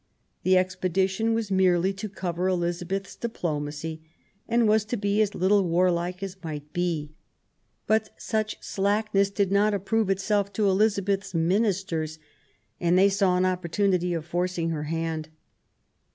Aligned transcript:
The 0.41 0.57
expedition 0.57 1.35
was 1.35 1.51
merely 1.51 1.93
to 1.93 2.09
cover 2.09 2.47
Elizabeth's 2.47 3.15
diplomacy, 3.15 4.01
and 4.47 4.67
was 4.67 4.83
to 4.85 4.97
be 4.97 5.21
as 5.21 5.35
little 5.35 5.63
warlike 5.63 6.23
as 6.23 6.37
might 6.43 6.73
be. 6.73 7.11
But 7.85 8.09
such 8.17 8.57
slackness 8.63 9.29
did 9.29 9.51
not 9.51 9.75
approve 9.75 10.09
itself 10.09 10.51
to 10.53 10.67
Elizabeth's 10.67 11.35
ministers, 11.35 12.17
and 12.79 12.97
they 12.97 13.09
saw 13.09 13.37
an 13.37 13.45
opportunity 13.45 14.15
of 14.15 14.25
forcing 14.25 14.71
her 14.71 14.85
hand. 14.85 15.29